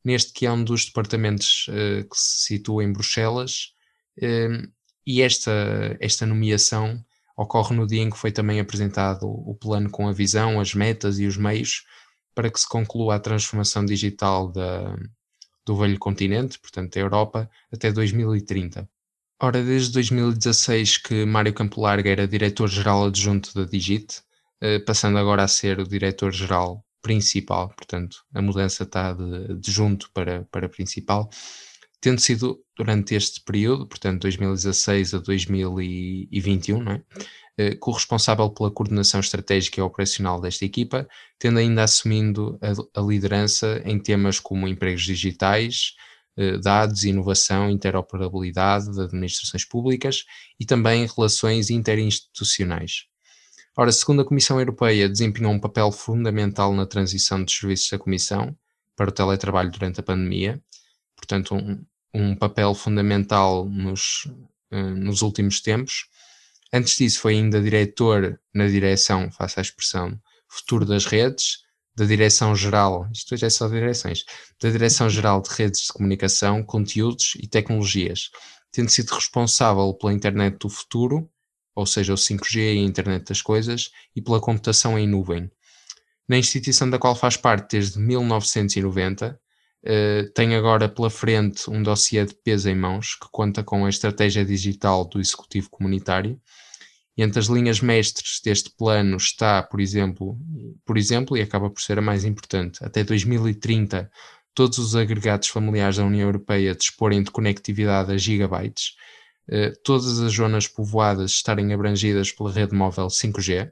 [0.05, 3.73] neste que é um dos departamentos que se situa em Bruxelas,
[5.07, 7.03] e esta, esta nomeação
[7.35, 11.19] ocorre no dia em que foi também apresentado o plano com a visão, as metas
[11.19, 11.85] e os meios
[12.35, 14.97] para que se conclua a transformação digital da,
[15.67, 18.89] do velho continente, portanto da Europa, até 2030.
[19.43, 24.23] Ora, desde 2016 que Mário Campo Larga era diretor-geral adjunto da Digit,
[24.87, 30.45] passando agora a ser o diretor-geral principal, portanto a mudança está de, de junto para,
[30.51, 31.29] para principal,
[32.05, 37.03] tendo sido durante este período, portanto 2016 a 2021, não é?
[37.57, 43.81] eh, corresponsável pela coordenação estratégica e operacional desta equipa, tendo ainda assumindo a, a liderança
[43.87, 45.95] em temas como empregos digitais,
[46.37, 50.25] eh, dados, inovação, interoperabilidade de administrações públicas
[50.61, 53.07] e também relações interinstitucionais.
[53.79, 58.55] Ora, segundo a Comissão Europeia, desempenhou um papel fundamental na transição dos serviços da Comissão
[58.95, 60.63] para o teletrabalho durante a pandemia,
[61.17, 61.83] portanto, um,
[62.15, 64.27] um papel fundamental nos,
[64.73, 66.07] uh, nos últimos tempos.
[66.73, 71.65] Antes disso, foi ainda diretor na direção, faça a expressão, futuro das redes,
[71.97, 74.25] da Direção-Geral, isto já é só direções,
[74.61, 78.31] da Direção-Geral de Redes de Comunicação, Conteúdos e Tecnologias,
[78.73, 81.31] tendo sido responsável pela internet do futuro,
[81.75, 85.51] ou seja, o 5G e a internet das coisas, e pela computação em nuvem.
[86.29, 89.39] Na instituição da qual faz parte desde 1990,
[89.85, 93.91] Uh, tem agora pela frente um dossiê de peso em mãos que conta com a
[93.91, 96.41] estratégia digital do Executivo Comunitário.
[97.17, 100.39] E entre as linhas mestres deste plano está, por exemplo,
[100.87, 104.11] por exemplo, e acaba por ser a mais importante, até 2030
[104.55, 108.95] todos os agregados familiares da União Europeia disporem de conectividade a gigabytes,
[109.51, 113.71] uh, todas as zonas povoadas estarem abrangidas pela rede móvel 5G.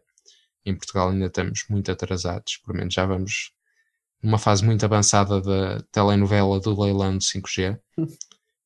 [0.65, 3.53] Em Portugal ainda estamos muito atrasados, por menos já vamos
[4.23, 8.07] numa fase muito avançada da telenovela do leilão de 5G, uh,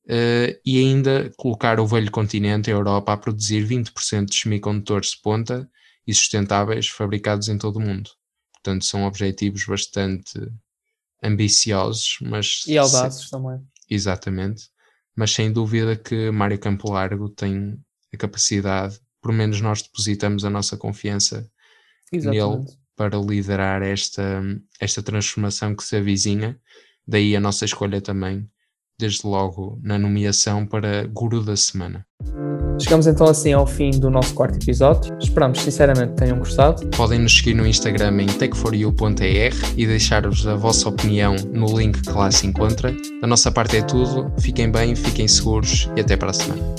[0.09, 5.21] eh, e ainda colocar o velho continente, a Europa, a produzir 20% de semicondutores de
[5.23, 5.69] ponta
[6.07, 8.11] e sustentáveis fabricados em todo o mundo.
[8.53, 10.39] Portanto, são objetivos bastante
[11.23, 12.65] ambiciosos, mas.
[12.67, 13.61] E audazes também.
[13.89, 14.69] Exatamente.
[15.17, 17.79] Mas sem dúvida que Mário Campo Largo tem
[18.13, 21.49] a capacidade, pelo menos nós depositamos a nossa confiança
[22.13, 22.67] Exatamente.
[22.67, 24.43] nele para liderar esta,
[24.81, 26.59] esta transformação que se avizinha.
[27.07, 28.49] Daí a nossa escolha também,
[28.99, 32.05] desde logo, na nomeação para Guru da Semana.
[32.79, 35.17] Chegamos então assim ao fim do nosso quarto episódio.
[35.19, 36.87] Esperamos sinceramente que tenham gostado.
[36.89, 42.13] Podem nos seguir no Instagram em takeforyou.er e deixar-vos a vossa opinião no link que
[42.13, 42.95] lá se encontra.
[43.21, 44.31] Da nossa parte é tudo.
[44.41, 46.75] Fiquem bem, fiquem seguros e até para a semana.